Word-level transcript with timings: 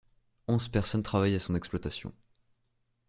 Onze 0.47 0.67
personnes 0.67 1.03
travaillent 1.03 1.35
à 1.35 1.39
son 1.39 1.53
exploitation. 1.53 2.11